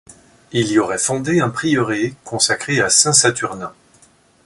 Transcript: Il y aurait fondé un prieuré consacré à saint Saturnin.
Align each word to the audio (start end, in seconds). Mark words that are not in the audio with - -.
Il 0.51 0.71
y 0.71 0.79
aurait 0.79 0.97
fondé 0.97 1.41
un 1.41 1.51
prieuré 1.51 2.15
consacré 2.23 2.81
à 2.81 2.89
saint 2.89 3.13
Saturnin. 3.13 3.71